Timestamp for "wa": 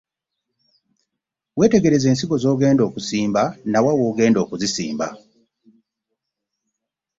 3.85-3.93